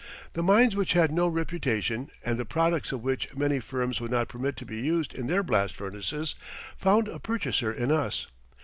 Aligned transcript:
The 0.33 0.41
mines 0.41 0.75
which 0.75 0.93
had 0.93 1.11
no 1.11 1.27
reputation 1.27 2.09
and 2.25 2.39
the 2.39 2.43
products 2.43 2.91
of 2.91 3.03
which 3.03 3.35
many 3.37 3.59
firms 3.59 4.01
would 4.01 4.09
not 4.09 4.29
permit 4.29 4.57
to 4.57 4.65
be 4.65 4.79
used 4.81 5.13
in 5.13 5.27
their 5.27 5.43
blast 5.43 5.75
furnaces 5.75 6.33
found 6.75 7.07
a 7.07 7.19
purchaser 7.19 7.71
in 7.71 7.91
us. 7.91 8.25